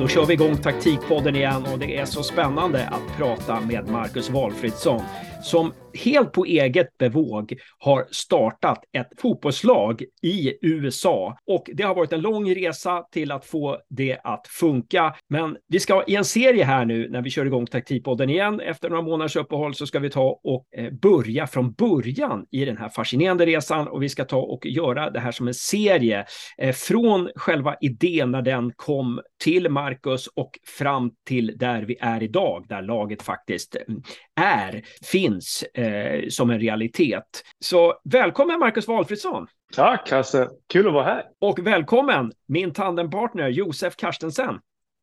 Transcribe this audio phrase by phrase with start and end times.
[0.00, 4.30] Då kör vi igång taktikpodden igen och det är så spännande att prata med Marcus
[4.30, 5.02] Walfridsson
[5.42, 11.38] som helt på eget bevåg har startat ett fotbollslag i USA.
[11.46, 15.14] Och det har varit en lång resa till att få det att funka.
[15.28, 18.90] Men vi ska i en serie här nu när vi kör igång taktikpodden igen efter
[18.90, 22.88] några månaders uppehåll så ska vi ta och eh, börja från början i den här
[22.88, 26.26] fascinerande resan och vi ska ta och göra det här som en serie
[26.58, 32.22] eh, från själva idén när den kom till Marcus och fram till där vi är
[32.22, 34.02] idag, där laget faktiskt mm,
[34.40, 37.42] är, finns eh, som en realitet.
[37.60, 39.46] Så välkommen Marcus Walfridsson!
[39.72, 41.24] Tack Hasse, kul att vara här!
[41.38, 44.58] Och välkommen min tandempartner Josef Karstensen!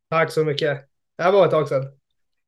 [0.10, 0.78] Tack så mycket!
[1.18, 1.84] Det var ett tag sedan.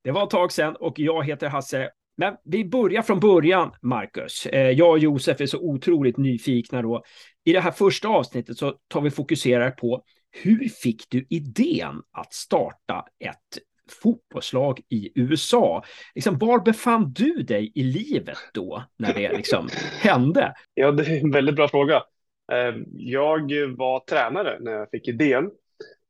[0.04, 4.46] Det var ett tag sedan och jag heter Hasse men vi börjar från början, Marcus.
[4.46, 7.04] Eh, jag och Josef är så otroligt nyfikna då.
[7.46, 12.34] I det här första avsnittet så tar vi fokuserar på hur fick du idén att
[12.34, 15.84] starta ett fotbollslag i USA.
[16.16, 19.70] Liksom, var befann du dig i livet då när det liksom
[20.02, 20.54] hände?
[20.74, 22.04] Ja, det är en väldigt bra fråga.
[22.52, 25.52] Eh, jag var tränare när jag fick idén.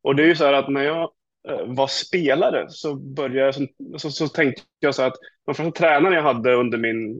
[0.03, 1.11] Och det är ju så här att när jag
[1.49, 3.69] eh, var spelare så började jag,
[4.01, 7.19] så, så tänkte jag så här att de första tränarna jag hade under min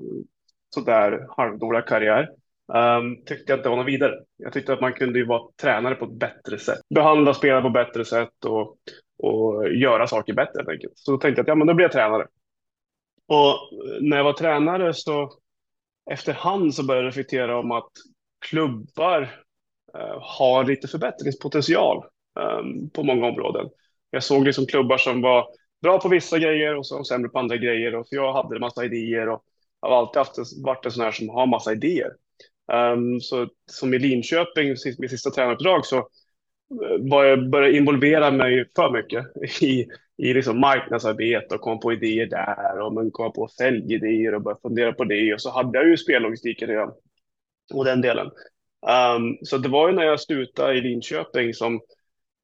[0.75, 2.29] sådär halvdåliga karriär
[2.73, 4.13] um, tyckte jag inte var något vidare.
[4.37, 7.69] Jag tyckte att man kunde ju vara tränare på ett bättre sätt, behandla spelare på
[7.69, 8.77] bättre sätt och
[9.19, 10.93] och göra saker bättre helt enkelt.
[10.95, 12.27] Så då tänkte jag att ja, men då blir jag tränare.
[13.27, 13.57] Och
[14.01, 15.31] när jag var tränare så
[16.11, 17.91] efterhand så började jag reflektera om att
[18.49, 19.21] klubbar
[19.93, 21.97] eh, har lite förbättringspotential
[22.39, 23.69] eh, på många områden.
[24.09, 25.47] Jag såg liksom klubbar som var
[25.81, 27.95] bra på vissa grejer och så sämre på andra grejer.
[27.95, 29.43] Och jag hade en massa idéer och
[29.81, 32.11] har alltid haft, varit en sån här som har massa idéer.
[32.73, 36.09] Um, så som i Linköping, mitt sista tränaruppdrag, så
[37.51, 39.25] började involvera mig för mycket
[39.61, 39.87] i,
[40.17, 44.61] i liksom marknadsarbete och kom på idéer där och men kom på säljidéer och började
[44.61, 45.33] fundera på det.
[45.33, 46.91] Och så hade jag ju spellogistiken redan
[47.73, 48.31] och den delen.
[49.15, 51.81] Um, så det var ju när jag slutade i Linköping som,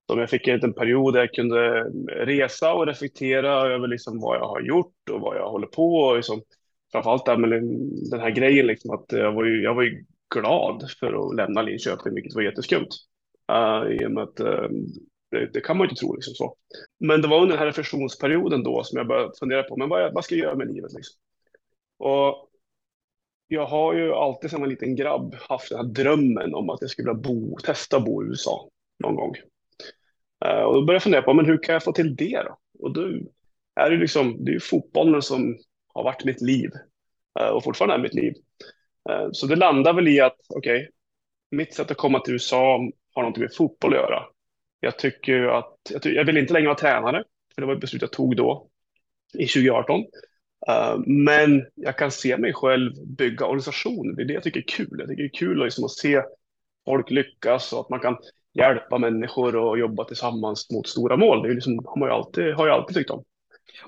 [0.10, 1.84] som jag fick en liten period där jag kunde
[2.26, 6.16] resa och reflektera över liksom vad jag har gjort och vad jag håller på och
[6.16, 6.42] liksom,
[6.92, 7.50] framförallt där med
[8.12, 10.06] den här grejen liksom att jag var ju, jag var ju
[10.36, 12.90] glad för att lämna Linköping, vilket var jätteskumt.
[13.52, 14.70] Uh, I och med att uh,
[15.32, 16.56] det, det, kan man ju inte tro liksom så.
[17.00, 20.14] Men det var under den här reflektionsperioden då som jag började fundera på, men vad,
[20.14, 21.16] vad ska jag göra med livet liksom?
[21.98, 22.50] Och
[23.48, 26.90] jag har ju alltid som en liten grabb haft den här drömmen om att jag
[26.90, 28.70] skulle vilja bo, testa att bo i USA
[29.04, 29.36] någon gång.
[30.46, 32.58] Uh, och då började jag fundera på, men hur kan jag få till det då?
[32.80, 33.02] Och då
[33.76, 35.58] är det liksom, det är ju fotbollen som
[35.94, 36.70] har varit mitt liv
[37.54, 38.34] och fortfarande är mitt liv.
[39.32, 40.90] Så det landar väl i att, okej, okay,
[41.52, 42.80] mitt sätt att komma till USA
[43.16, 44.24] har någonting med fotboll att göra.
[44.80, 47.24] Jag tycker att, jag, tycker, jag vill inte längre vara tränare,
[47.56, 48.68] för det var ett beslut jag tog då,
[49.34, 50.00] i 2018.
[50.00, 50.06] Uh,
[50.68, 54.16] eh, men jag kan se mig själv bygga organisation.
[54.16, 54.96] Det är det jag tycker är kul.
[55.00, 56.22] Jag tycker det är kul liksom att se
[56.86, 58.18] folk lyckas och att man kan
[58.54, 61.44] hjälpa människor och jobba tillsammans mot stora mål.
[61.44, 63.24] Det är liksom, har, man ju alltid, har jag alltid tyckt om.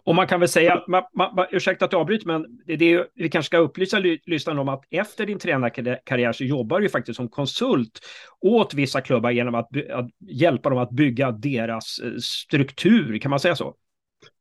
[0.03, 3.29] Och man kan väl säga, man, man, ursäkta att jag avbryter, men det, det, vi
[3.29, 7.99] kanske ska upplysa lyssnarna om att efter din tränarkarriär så jobbar du faktiskt som konsult
[8.41, 13.39] åt vissa klubbar genom att, att hjälpa dem att bygga deras eh, struktur, kan man
[13.39, 13.75] säga så?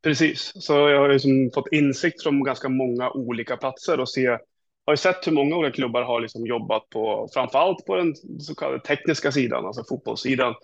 [0.03, 4.39] Precis, så jag har liksom fått insikt från ganska många olika platser och se
[4.87, 8.55] har ju sett hur många olika klubbar har liksom jobbat på, framförallt på den så
[8.55, 10.55] kallade tekniska sidan, alltså fotbollssidan,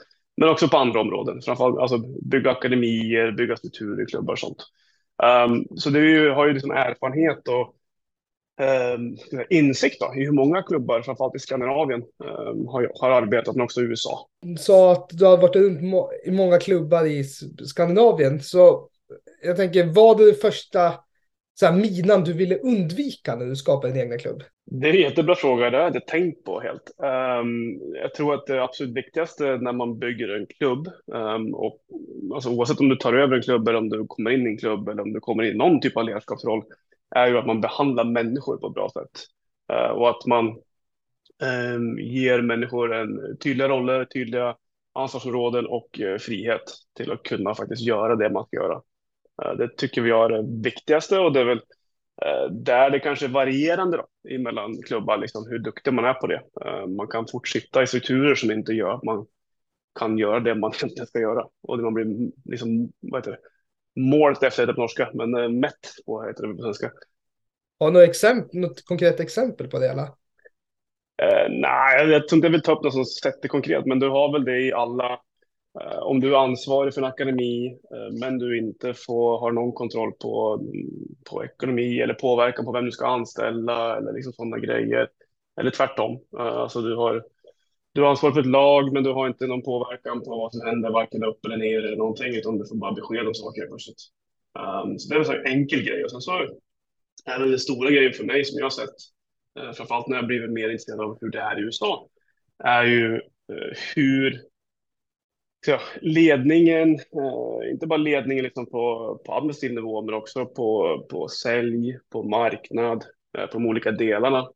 [0.43, 4.67] men också på andra områden, framförallt alltså bygga akademier, bygga strukturer klubbar och sånt.
[5.47, 7.75] Um, så det ju, har ju liksom erfarenhet och
[8.95, 9.17] um,
[9.51, 13.81] insikt då, i hur många klubbar, framförallt i Skandinavien, um, har, har arbetat, men också
[13.81, 14.29] i USA.
[14.59, 15.81] Så att du har varit runt
[16.25, 17.25] i många klubbar i
[17.65, 18.89] Skandinavien, så
[19.43, 20.95] jag tänker, vad är det första
[21.55, 24.43] så här, minan du ville undvika när du skapade din egna klubb?
[24.65, 26.91] Det är en jättebra fråga, det har jag inte tänkt på helt.
[26.99, 31.81] Um, jag tror att det absolut viktigaste när man bygger en klubb, um, och,
[32.35, 34.59] alltså oavsett om du tar över en klubb eller om du kommer in i en
[34.59, 36.63] klubb eller om du kommer in i någon typ av ledarskapsroll,
[37.15, 39.25] är ju att man behandlar människor på ett bra sätt.
[39.73, 40.47] Uh, och att man
[41.75, 44.57] um, ger människor en tydliga roller, tydliga
[44.93, 48.75] ansvarsområden och uh, frihet till att kunna faktiskt göra det man ska göra.
[49.45, 51.61] Uh, det tycker vi är det viktigaste och det är väl
[52.51, 56.43] där det kanske är varierande då, mellan klubbar, liksom, hur duktig man är på det.
[56.65, 59.27] Eh, man kan fortsätta i strukturer som inte gör att man
[59.99, 61.47] kan göra det man egentligen ska göra.
[61.63, 63.39] Och det man blir liksom, vad heter det,
[64.01, 66.93] målet efter det på norska, men eh, mätt på heter det på svenska.
[67.79, 69.89] Har du något, exempel, något konkret exempel på det?
[69.89, 70.03] Eller?
[71.23, 74.09] Eh, nej, jag tror inte jag vill ta upp något som sätter konkret, men du
[74.09, 75.19] har väl det i alla Eh,
[75.81, 79.73] Eh, om du är ansvarig för en akademi, eh, men du inte får, har någon
[79.73, 80.89] kontroll på, mm,
[81.31, 85.09] på ekonomi eller påverkan på vem du ska anställa eller liksom sådana grejer.
[85.61, 86.13] Eller tvärtom.
[86.39, 87.25] Eh, alltså du har,
[87.93, 90.67] du har ansvar för ett lag, men du har inte någon påverkan på vad som
[90.67, 94.03] händer, varken upp eller ner eller någonting, utan du får bara besked om saker plötsligt.
[94.85, 96.05] Um, så det är en sån enkel grej.
[96.05, 96.33] Och sen så
[97.25, 98.97] är det den stora grejen för mig som jag har sett,
[99.61, 102.09] uh, framförallt när jag blivit mer intresserad av hur det är i USA,
[102.65, 103.21] är ju
[103.95, 104.52] hur
[105.67, 111.29] ja, ledningen, eh, inte bara ledningen liksom på, på administrativ nivå, men också på, på
[111.29, 113.05] sälj, på marknad,
[113.39, 114.49] eh, på de olika delarna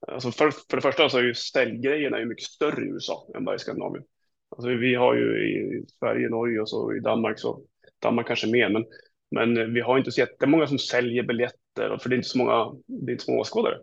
[0.00, 3.56] Alltså för, för det första så är ju säljgrejerna mycket större i USA än bara
[3.56, 4.04] i Skandinavien.
[4.48, 7.62] Alltså vi har ju i Sverige, Norge och så i Danmark så
[8.02, 8.84] Danmark kanske mer, men,
[9.30, 12.72] men vi har inte så jättemånga som säljer biljetter för det är inte så många,
[12.86, 13.78] det är inte så många åskådare.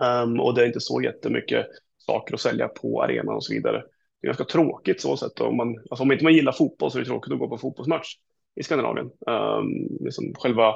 [0.00, 1.66] Um, och det är inte så jättemycket
[1.98, 3.82] saker att sälja på arenan och så vidare.
[4.26, 5.40] Är ganska tråkigt så sätt.
[5.40, 7.58] Om, man, alltså om inte man gillar fotboll så är det tråkigt att gå på
[7.58, 8.14] fotbollsmatch
[8.60, 9.10] i Skandinavien.
[9.26, 10.74] Um, liksom själva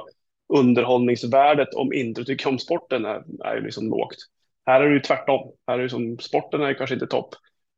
[0.53, 4.17] underhållningsvärdet om inte du tycker om sporten är, är ju liksom lågt.
[4.65, 5.51] Här är det ju tvärtom.
[5.67, 7.35] Här är det som sporten är kanske inte topp,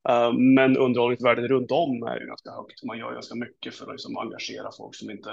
[0.09, 2.83] uh, men underhållningsvärdet runt om är ju ganska högt.
[2.83, 5.29] Man gör ganska mycket för att liksom engagera folk som inte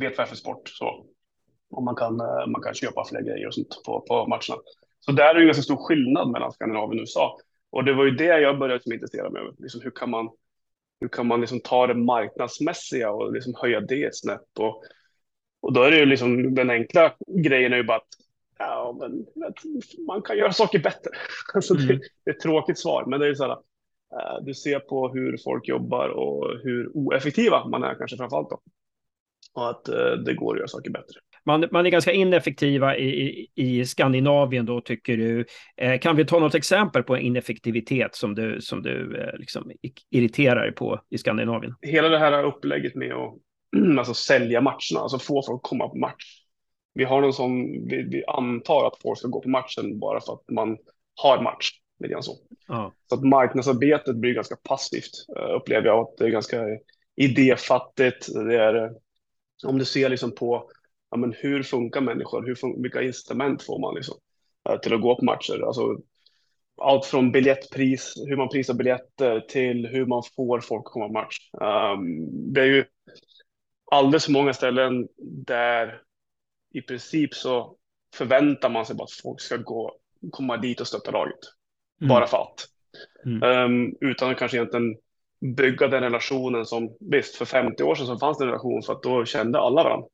[0.00, 0.68] vet vad det är för sport.
[0.68, 1.06] Så,
[1.70, 4.62] och man kan, eh, man kan köpa fler grejer och sånt på, på matcherna.
[5.00, 7.38] Så där är det en ganska stor skillnad mellan Skandinavien och USA.
[7.70, 10.30] Och det var ju det jag började som intressera mig Liksom hur kan man,
[11.00, 14.58] hur kan man liksom ta det marknadsmässiga och liksom höja det ett snäpp?
[14.58, 14.82] Och,
[15.60, 18.08] och då är det ju liksom den enkla grejen är ju bara att
[18.58, 19.26] Ja, men
[20.06, 21.10] man kan göra saker bättre.
[21.54, 21.86] Alltså mm.
[21.86, 21.94] det,
[22.24, 23.52] det, är ett tråkigt svar, men det är så här.
[23.52, 28.50] Uh, du ser på hur folk jobbar och hur oeffektiva man är kanske framför allt
[28.50, 28.60] då.
[29.54, 31.20] Och att uh, det går att göra saker bättre.
[31.48, 35.44] Man, man är ganska ineffektiva i, i, i Skandinavien då tycker du.
[35.76, 39.72] Eh, kan vi ta något exempel på ineffektivitet som du, som du eh, liksom
[40.10, 41.74] irriterar dig på i Skandinavien?
[41.82, 43.34] Hela det här upplägget med att
[43.98, 46.44] alltså, sälja matcherna, alltså få folk att komma på match
[46.98, 50.32] vi har någon som vi, vi, antar att folk ska gå på matchen bara för
[50.32, 50.78] att man
[51.14, 51.70] har match.
[52.00, 52.36] Lite så.
[52.68, 52.92] Ja.
[53.08, 55.98] så att marknadsarbetet blir ganska passivt uh, upplever jag.
[55.98, 56.64] Att det är ganska
[57.16, 58.34] idéfattigt.
[58.34, 58.90] Det är, uh,
[59.66, 60.70] om du ser liksom på
[61.10, 62.46] ja, men hur funkar människor?
[62.46, 64.14] Hur fun vilka incitament får man liksom,
[64.70, 65.62] uh, till att gå på matcher?
[65.66, 65.96] Alltså,
[66.82, 71.12] allt från biljettpris, hur man prisar biljetter till hur man får folk att komma på
[71.12, 71.36] match.
[71.52, 72.84] Um, det är ju
[73.90, 75.08] alldeles för många ställen
[75.46, 76.02] där
[76.74, 77.76] i princip så
[78.14, 79.96] förväntar man sig bara att folk ska gå,
[80.30, 81.38] komma dit och stötta laget.
[82.00, 82.08] Mm.
[82.08, 82.66] Bara för att.
[83.24, 83.42] Mm.
[83.42, 84.96] Um, utan att kanske egentligen
[85.56, 88.92] bygga den relationen som, visst för 50 år sedan så fanns det en relation för
[88.92, 90.08] att då kände alla varandra.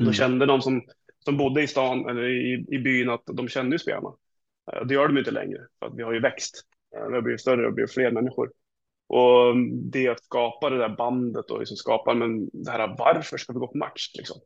[0.00, 0.06] Mm.
[0.06, 0.82] Då kände de som,
[1.24, 4.08] som bodde i stan eller i, i byn att de kände ju spelarna.
[4.72, 6.64] Uh, det gör de inte längre för att vi har ju växt.
[6.96, 8.52] Uh, vi har blivit större och blivit fler människor.
[9.08, 9.56] Och
[9.92, 13.58] det att skapa det där bandet och liksom skapa men det här varför ska vi
[13.58, 14.40] gå på match liksom?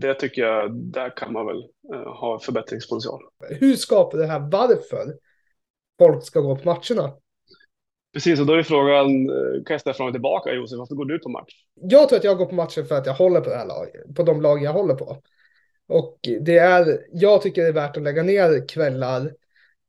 [0.00, 1.62] det tycker jag, där kan man väl
[2.06, 3.20] ha förbättringspotential.
[3.48, 5.18] Hur skapar det här varför
[5.98, 7.16] folk ska gå på matcherna?
[8.12, 11.18] Precis, och då är frågan, eh, kan jag ställa frågan tillbaka Josef, varför går du
[11.18, 11.52] på match?
[11.74, 14.14] Jag tror att jag går på matchen för att jag håller på det här laget,
[14.16, 15.22] på de lag jag håller på.
[15.88, 19.32] Och det är, jag tycker det är värt att lägga ner kvällar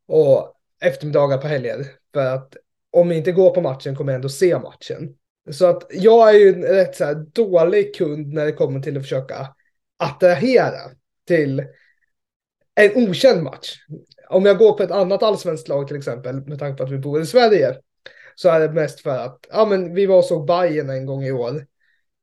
[0.07, 1.85] och eftermiddagar på helger.
[2.13, 2.57] För att
[2.91, 5.15] om vi inte går på matchen kommer jag ändå se matchen.
[5.51, 8.97] Så att jag är ju en rätt så här dålig kund när det kommer till
[8.97, 9.47] att försöka
[9.99, 10.79] attrahera
[11.27, 11.63] till
[12.75, 13.73] en okänd match.
[14.29, 16.97] Om jag går på ett annat allsvenskt lag till exempel, med tanke på att vi
[16.97, 17.75] bor i Sverige,
[18.35, 21.23] så är det mest för att ja, men vi var och såg Bayern en gång
[21.23, 21.65] i år.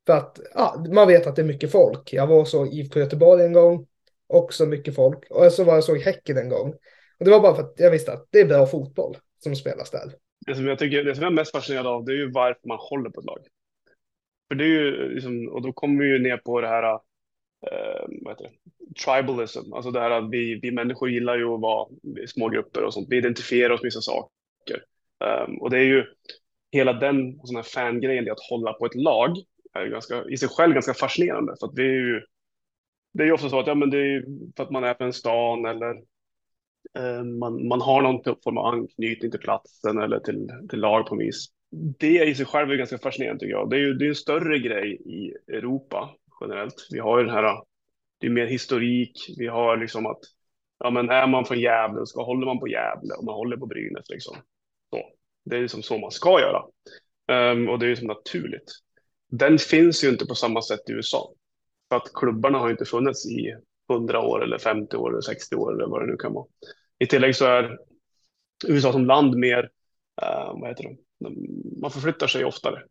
[0.06, 2.12] För att ja, man vet att det är mycket folk.
[2.12, 3.86] Jag var och såg IFK Göteborg en gång,
[4.26, 5.30] också mycket folk.
[5.30, 6.74] Och så var jag och såg Häcken en gång.
[7.18, 9.90] Och det var bara för att jag visste att det är bra fotboll som spelas
[9.90, 10.12] där.
[10.46, 12.68] Det som jag, tycker, det som jag är mest fascinerad av, det är ju varför
[12.68, 13.38] man håller på ett lag.
[14.48, 16.98] För det är ju liksom, och då kommer vi ju ner på det här eh,
[18.22, 18.70] vad heter det?
[19.04, 21.88] tribalism, alltså det här att vi, vi människor gillar ju att vara
[22.24, 23.06] i små grupper och sånt.
[23.10, 24.84] Vi identifierar oss med vissa saker.
[25.24, 26.04] Um, och det är ju
[26.72, 29.36] hela den sån här fangrejen, det att hålla på ett lag,
[29.72, 31.54] är ganska, i sig själv ganska fascinerande.
[31.60, 32.22] För att det är ju,
[33.12, 34.24] det är ju ofta så att ja, men det är
[34.56, 35.90] för att man är på en stan eller
[36.98, 41.06] eh, man, man har någon typ form av anknytning till platsen eller till, till lag
[41.06, 41.46] på vis.
[41.98, 43.70] Det i sig själv är ganska fascinerande tycker jag.
[43.70, 46.10] Det är ju det är en större grej i Europa
[46.40, 46.88] generellt.
[46.90, 47.62] Vi har ju den här,
[48.18, 50.20] det är mer historik, vi har liksom att,
[50.78, 53.66] ja men är man från Gävle så håller man på Gävle och man håller på
[53.66, 54.36] Brynäs liksom.
[55.50, 56.62] Det är liksom så man ska göra.
[57.52, 58.72] Um, och det är ju som naturligt.
[59.30, 61.32] Den finns ju inte på samma sätt i USA.
[61.88, 63.54] För att klubbarna har inte funnits i
[63.90, 66.46] 100 år eller 50 år eller 60 år eller vad det nu kan vara.
[66.98, 67.78] I tillägg så är
[68.66, 69.62] USA som land mer,
[70.22, 70.96] uh, vad heter det,
[71.80, 72.82] man förflyttar sig oftare.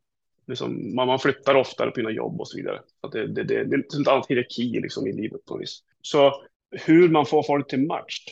[0.48, 2.82] liksom, man, man flyttar oftare på sina jobb och så vidare.
[3.02, 5.84] Så det, det, det, det är ett annat hierarki liksom, i livet på vis.
[6.02, 8.26] Så hur man får folk till match.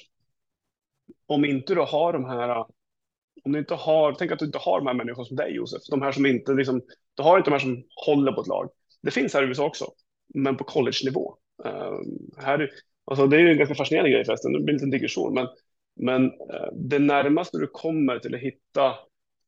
[1.25, 2.65] Om inte du har de här,
[3.47, 5.81] om du inte har, tänk att du inte har de här människorna som dig Josef,
[5.89, 6.81] de här som inte liksom,
[7.13, 8.69] du har inte de här som håller på ett lag.
[9.01, 9.85] Det finns här i USA också,
[10.33, 11.35] men på college-nivå.
[11.65, 11.99] Uh,
[12.37, 12.69] här,
[13.05, 15.47] alltså det är ju en ganska fascinerande grej förresten, det blir en liten digression, men,
[15.95, 18.95] men uh, det närmaste du kommer till att hitta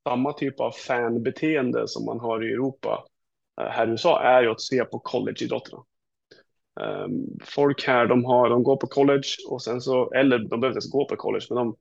[0.09, 3.05] samma typ av fanbeteende som man har i Europa
[3.61, 5.83] uh, här i USA är ju att se på collegeidrotterna.
[6.81, 10.67] Um, folk här, de, har, de går på college och sen så, eller de behöver
[10.67, 11.75] inte ens gå på college, men de,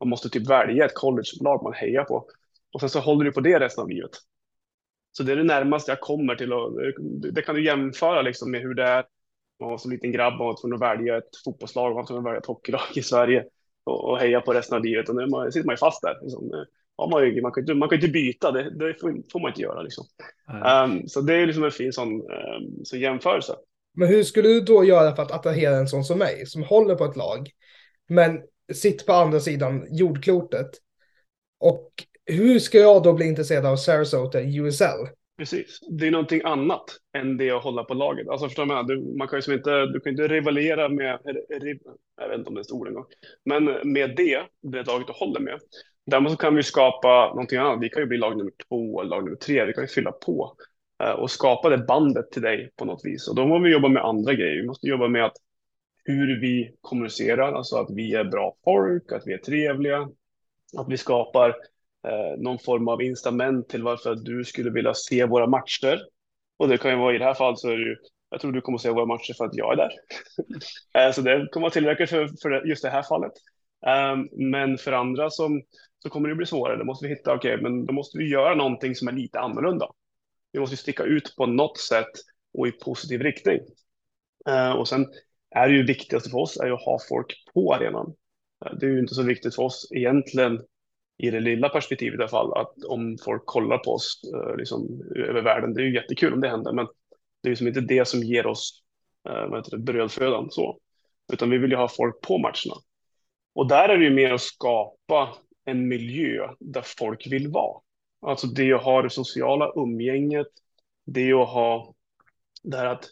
[0.00, 2.26] man måste typ välja ett collegelag man hejar på.
[2.72, 4.10] Och sen så håller du på det resten av livet.
[5.12, 6.72] Så det är det närmaste jag kommer till och
[7.32, 9.04] det kan du jämföra liksom med hur det är.
[9.60, 12.20] Man var som liten grabb och var tvungen att välja ett fotbollslag, man var tvungen
[12.20, 13.44] att välja ett hockeylag i Sverige
[13.84, 15.08] och, och heja på resten av livet.
[15.08, 16.18] Och nu man, sitter man ju fast där.
[16.22, 16.66] Liksom.
[16.96, 19.62] Ja, man, man, kan inte, man kan inte byta, det, det får, får, man inte
[19.62, 19.82] göra.
[19.82, 20.04] Liksom.
[20.84, 23.56] Um, så det är liksom en fin sån, um, så jämförelse.
[23.94, 26.94] Men hur skulle du då göra för att attrahera en sån som mig, som håller
[26.94, 27.50] på ett lag,
[28.08, 30.70] men sitt på andra sidan jordklotet?
[31.60, 31.90] Och
[32.26, 35.06] hur ska jag då bli intresserad av Sarasota i USL?
[35.38, 36.84] Precis, det är någonting annat
[37.16, 38.28] än det att hålla på laget.
[38.28, 41.18] Alltså förstår man, du, man kan ju inte, du kan inte rivalera med,
[42.16, 43.06] jag vet inte om det är ett ord en gång,
[43.44, 45.60] men med det, det laget du håller med.
[46.10, 47.82] Däremot så kan vi skapa någonting annat.
[47.82, 49.64] Vi kan ju bli lag nummer två lag nummer tre.
[49.64, 50.56] Vi kan ju fylla på
[51.04, 53.28] eh, och skapa det bandet till dig på något vis.
[53.28, 54.60] Och då måste vi jobba med andra grejer.
[54.60, 55.36] Vi måste jobba med att
[56.08, 60.08] hur vi kommunicerar, alltså att vi är bra folk, att vi är trevliga,
[60.78, 61.48] att vi skapar
[62.08, 66.00] eh, någon form av incitament till varför du skulle vilja se våra matcher.
[66.56, 67.96] Och det kan ju vara i det här fallet så är det ju,
[68.30, 69.90] jag tror du kommer se våra matcher för att jag är där.
[70.98, 73.32] Eh, så det kommer vara tillräckligt för, för just det här fallet.
[73.86, 75.62] Um, men för andra som,
[75.98, 76.76] så kommer det bli svårare.
[76.76, 79.40] Då måste vi hitta, okej, okay, men då måste vi göra någonting som är lite
[79.40, 79.86] annorlunda.
[80.52, 82.12] Vi måste sticka ut på något sätt
[82.58, 83.58] och i positiv riktning.
[84.48, 85.06] Uh, och sen
[85.50, 88.14] är det ju viktigaste för oss är ju att ha folk på arenan.
[88.80, 90.60] Det är ju inte så viktigt för oss egentligen
[91.18, 95.02] i det lilla perspektivet i alla fall, att om folk kollar på oss eh, liksom,
[95.16, 96.86] över världen, det är ju jättekul om det händer, men
[97.42, 98.82] det är liksom inte det som ger oss
[99.28, 100.78] eh, vad heter det, brödfödan så,
[101.32, 102.82] utan vi vill ju ha folk på matcherna.
[103.54, 107.80] Och där är det ju mer att skapa en miljö där folk vill vara.
[108.26, 110.46] Alltså det att ha det sociala umgänget,
[111.06, 111.94] det att ha
[112.62, 113.04] det här att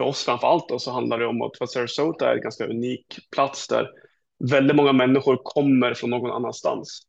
[0.00, 2.66] för oss framför allt då, så handlar det om att för Sarasota är en ganska
[2.66, 3.90] unik plats där
[4.50, 7.02] väldigt många människor kommer från någon annanstans.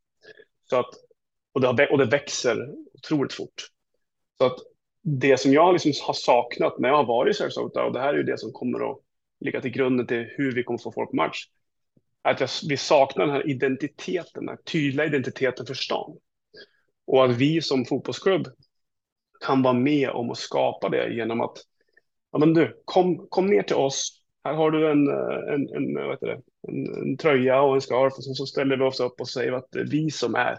[0.70, 0.90] Så att,
[1.54, 2.58] och, det har, och det växer
[2.94, 3.68] otroligt fort.
[4.38, 4.58] Så att
[5.02, 8.14] det som jag liksom har saknat när jag har varit i Sarasota, och det här
[8.14, 8.98] är ju det som kommer att
[9.40, 11.46] ligga till grunden till hur vi kommer få folk på match,
[12.22, 16.18] att jag, vi saknar den här identiteten, den här tydliga identiteten för stan.
[17.08, 18.48] Och att vi som fotbollsklubb
[19.46, 21.58] kan vara med om att skapa det genom att,
[22.32, 25.94] ja men du, kom, kom ner till oss, här har du en, eh, en, en,
[25.96, 29.00] vad heter det, en, en tröja och en scarf och så, så ställer vi oss
[29.00, 30.58] upp och säger att det är vi som är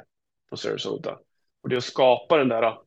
[0.50, 1.18] på Sarasota.
[1.62, 2.78] Och det är att skapa den där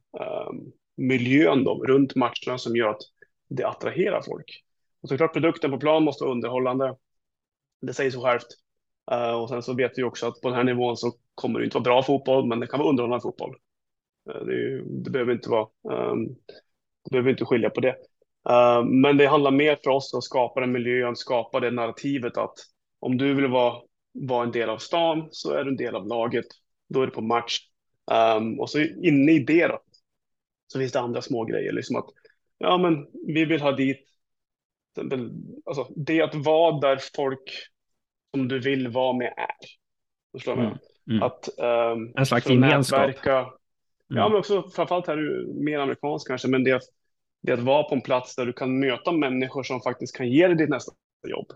[0.49, 3.01] um, miljön då, runt matcherna som gör att
[3.49, 4.63] det attraherar folk.
[5.01, 6.95] Och såklart produkten på plan måste vara underhållande.
[7.81, 8.47] Det säger sig självt.
[9.11, 11.59] Uh, eh, och sen så vet vi också att på den här nivån så kommer
[11.59, 13.55] det inte vara bra fotboll, men det kan vara underhållande fotboll.
[14.29, 15.67] Uh, det, det, behöver inte vara,
[16.11, 16.25] um,
[17.03, 17.95] det behöver inte skilja på det.
[18.49, 22.53] Uh, men det handlar mer för oss att skapa den miljön, skapa det narrativet att
[22.99, 23.81] om du vill vara,
[24.13, 26.45] vara en del av stan så är du en del av laget.
[26.89, 27.59] Då är du på match.
[28.37, 29.79] Um, och så inne i det då,
[30.67, 32.05] så finns det andra små grejer, liksom att
[32.57, 34.07] ja, men vi vill ha dit,
[35.65, 37.51] alltså det att vara där folk
[38.35, 39.67] som du vill vara med är.
[40.37, 40.77] Förstår mm.
[41.09, 41.23] Mm.
[41.23, 43.07] Att, um, en slags gemenskap.
[43.07, 43.51] Nätverka, mm.
[44.07, 46.81] Ja, men också framförallt här är mer amerikanskt kanske, men det,
[47.45, 50.29] det är att vara på en plats där du kan möta människor som faktiskt kan
[50.29, 50.93] ge dig ditt nästa
[51.27, 51.47] jobb.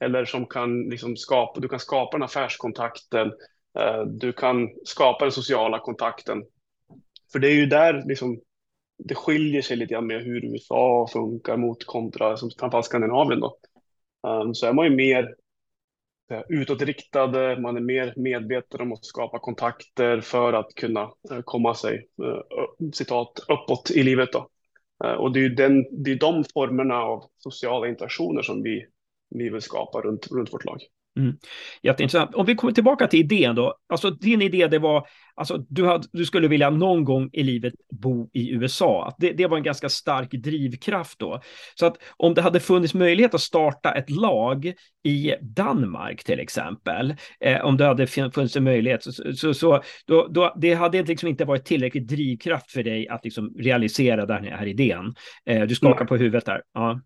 [0.00, 3.32] Eller som kan liksom skapa, du kan skapa den affärskontakten,
[3.78, 6.44] eh, du kan skapa den sociala kontakten.
[7.32, 8.40] För det är ju där liksom,
[8.98, 13.58] det skiljer sig lite grann med hur USA funkar mot kontra, som framförallt Skandinavien då.
[14.26, 15.34] Ehm, så är man ju mer
[16.30, 21.74] eh, utåtriktade, man är mer medveten om att skapa kontakter för att kunna eh, komma
[21.74, 22.08] sig,
[22.92, 24.32] citat, uppåt i livet.
[24.32, 24.50] Då.
[25.04, 28.86] Eh, och det är ju den, det är de formerna av sociala interaktioner som vi,
[29.30, 30.80] vi vill skapa runt, runt vårt lag.
[31.16, 31.36] Mm.
[31.82, 32.34] Jätteintressant.
[32.34, 33.74] Om vi kommer tillbaka till idén då.
[33.88, 37.74] Alltså din idé det var, alltså du, hade, du skulle vilja någon gång i livet
[37.90, 39.14] bo i USA.
[39.18, 41.40] Det, det var en ganska stark drivkraft då.
[41.74, 44.72] Så att om det hade funnits möjlighet att starta ett lag
[45.04, 50.26] i Danmark till exempel, eh, om det hade funnits en möjlighet, så, så, så då,
[50.30, 54.66] då, det hade liksom inte varit tillräckligt drivkraft för dig att liksom realisera den här
[54.66, 55.14] idén.
[55.46, 56.62] Eh, du skakar på huvudet där.
[56.74, 57.00] Ja.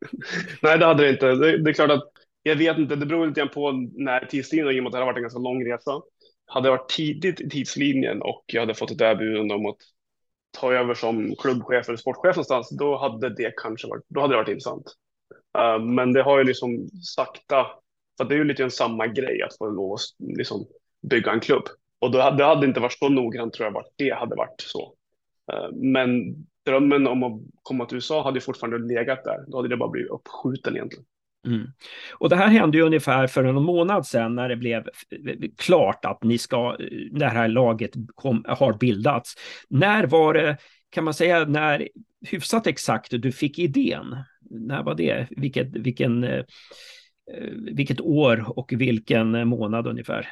[0.62, 1.26] Nej, det hade det inte.
[1.34, 4.76] Det, det är klart att jag vet inte, det beror lite grann på när tidslinjen,
[4.76, 6.02] i och med att det har varit en ganska lång resa.
[6.46, 9.76] Hade det varit tidigt i tidslinjen och jag hade fått ett erbjudande om att
[10.50, 14.38] ta över som klubbchef eller sportchef någonstans, då hade det kanske varit, då hade det
[14.38, 14.86] varit intressant.
[15.58, 17.66] Uh, men det har ju liksom sakta,
[18.18, 20.00] för det är ju lite samma grej att få lov att
[20.38, 20.66] liksom
[21.02, 21.64] bygga en klubb.
[21.98, 24.60] Och då hade, det hade inte varit så noggrant tror jag vart det hade varit
[24.60, 24.94] så.
[25.52, 26.10] Uh, men
[26.66, 29.44] drömmen om att komma till USA hade fortfarande legat där.
[29.48, 31.04] Då hade det bara blivit uppskjuten egentligen.
[31.46, 31.66] Mm.
[32.12, 35.50] Och det här hände ju ungefär för en månad sedan när det blev eh, eh,
[35.58, 39.34] klart att ni ska, eh, det här laget kom, har bildats.
[39.68, 40.56] När var det,
[40.90, 41.88] kan man säga, när
[42.26, 44.16] hyfsat exakt du fick idén?
[44.50, 45.26] När var det?
[45.30, 46.26] Vilket, vilken,
[47.74, 50.28] vilket år och vilken månad ungefär?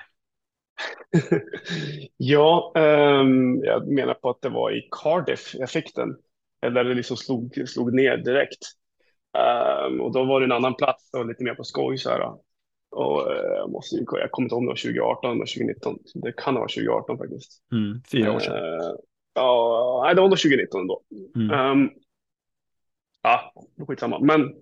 [2.17, 6.17] ja, um, jag menar på att det var i Cardiff jag fick den.
[6.63, 8.80] Eller det liksom slog, slog ner direkt.
[9.39, 12.21] Um, och då var det en annan plats och lite mer på skoj så här.
[12.91, 15.99] Och uh, jag, måste, jag kommer inte ihåg om det var 2018 eller 2019.
[16.15, 17.63] Det kan ha varit 2018 faktiskt.
[17.73, 18.57] Mm, fyra år sedan.
[18.57, 18.97] Uh,
[19.35, 21.03] ja, nej, det var nog 2019 då.
[21.37, 21.71] Mm.
[21.71, 21.91] Um,
[23.23, 23.53] ja,
[23.89, 24.19] skitsamma.
[24.19, 24.55] Men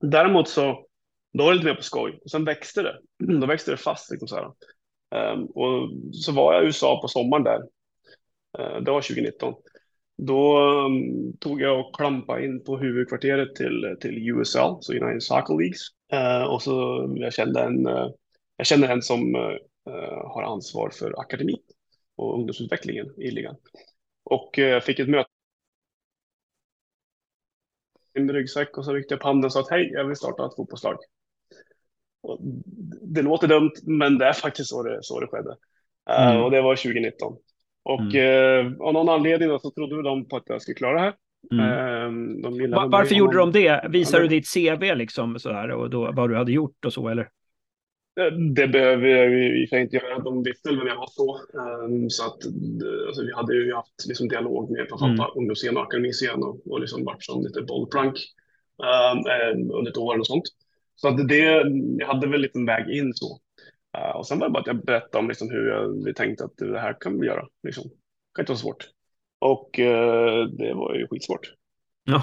[0.00, 0.86] däremot så,
[1.32, 2.18] då var det lite mer på skoj.
[2.24, 2.98] Och sen växte det.
[3.40, 4.52] Då växte det fast liksom så här.
[5.32, 7.58] Um, och så var jag i USA på sommaren där.
[8.58, 9.54] Uh, det var 2019.
[10.16, 15.58] Då um, tog jag och klampade in på huvudkvarteret till, till USL, så United Soccer
[15.58, 15.80] Leagues.
[16.12, 18.10] Uh, och så jag kände en, uh,
[18.56, 19.58] jag kände en som uh,
[20.24, 21.62] har ansvar för akademin
[22.16, 23.56] och ungdomsutvecklingen i ligan.
[24.24, 25.30] Och jag fick ett möte
[28.16, 30.46] en ryggsäck och så ryckte jag på handen och sa att hej, jag vill starta
[30.46, 30.96] ett fotbollslag.
[32.22, 32.38] Och
[33.02, 35.56] det låter dumt, men det är faktiskt så det, så det skedde.
[36.10, 36.42] Mm.
[36.42, 37.36] Och det var 2019.
[37.86, 38.66] Och mm.
[38.66, 41.14] eh, av någon anledning då, så trodde de på att jag skulle klara det här.
[41.52, 42.42] Mm.
[42.42, 43.88] Eh, de Varför gjorde de det?
[43.90, 47.28] Visar du ditt CV liksom sådär och då, vad du hade gjort och så eller?
[48.20, 50.18] Eh, det behöver jag i och inte göra.
[50.18, 51.40] De visste väl vem jag var så.
[51.84, 52.38] Um, så att
[53.06, 55.30] alltså, vi hade ju haft liksom, dialog med framförallt mm.
[55.36, 58.14] ungdomsscen och akademiscen och, och liksom varit som lite bollplank
[58.78, 60.44] um, under ett år och sånt.
[60.96, 61.44] Så att det,
[61.98, 63.40] jag hade väl lite en väg in så.
[63.96, 65.68] Uh, och sen var det bara att jag berättade om liksom hur
[66.06, 67.46] jag tänkte att det här kan vi göra.
[67.62, 67.84] Liksom.
[67.84, 68.88] Det kan inte vara svårt.
[69.38, 71.52] Och uh, det var ju skitsvårt.
[72.08, 72.22] Ja,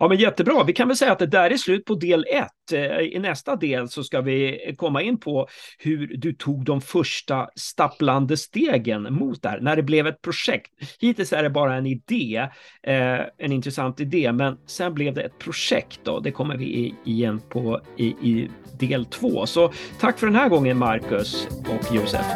[0.00, 0.64] ja, men jättebra.
[0.64, 2.72] Vi kan väl säga att det där är slut på del ett.
[2.72, 7.48] Eh, I nästa del så ska vi komma in på hur du tog de första
[7.56, 10.70] stapplande stegen mot det här, när det blev ett projekt.
[11.00, 12.48] Hittills är det bara en idé,
[12.82, 16.00] eh, en intressant idé, men sen blev det ett projekt.
[16.04, 16.20] Då.
[16.20, 19.46] Det kommer vi igen på i, i del två.
[19.46, 22.26] Så tack för den här gången, Marcus och Josef.